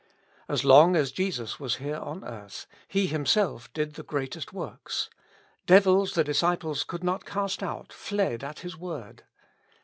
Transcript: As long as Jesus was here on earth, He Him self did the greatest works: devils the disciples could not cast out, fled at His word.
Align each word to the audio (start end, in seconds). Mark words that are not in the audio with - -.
As 0.49 0.65
long 0.65 0.95
as 0.95 1.11
Jesus 1.11 1.59
was 1.59 1.75
here 1.75 1.97
on 1.99 2.23
earth, 2.23 2.65
He 2.87 3.05
Him 3.05 3.23
self 3.27 3.71
did 3.71 3.93
the 3.93 4.01
greatest 4.03 4.51
works: 4.51 5.11
devils 5.67 6.15
the 6.15 6.23
disciples 6.23 6.83
could 6.83 7.03
not 7.03 7.23
cast 7.23 7.61
out, 7.61 7.93
fled 7.93 8.43
at 8.43 8.61
His 8.61 8.75
word. 8.75 9.25